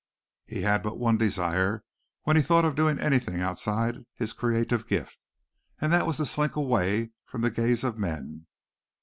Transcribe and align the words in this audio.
He 0.47 0.61
had 0.63 0.81
but 0.81 0.97
one 0.97 1.19
desire 1.19 1.83
when 2.23 2.35
he 2.35 2.41
thought 2.41 2.65
of 2.65 2.73
doing 2.73 2.97
anything 2.97 3.39
outside 3.39 4.03
his 4.15 4.33
creative 4.33 4.87
gift, 4.87 5.27
and 5.79 5.93
that 5.93 6.07
was 6.07 6.17
to 6.17 6.25
slink 6.25 6.55
away 6.55 7.11
from 7.23 7.41
the 7.41 7.51
gaze 7.51 7.83
of 7.83 7.99
men. 7.99 8.47